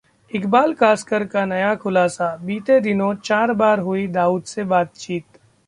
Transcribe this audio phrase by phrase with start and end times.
[0.31, 5.39] इकबाल कास्कर का नया खुलासा- बीते दिनों चार बार हुई दाऊद से बातचीत